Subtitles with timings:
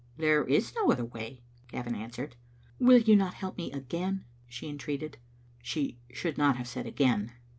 [0.17, 2.35] "There is no other way," Gavin answered.
[2.79, 5.19] "Will you not help me again?" she entreated.
[5.61, 7.33] She should not have said" again."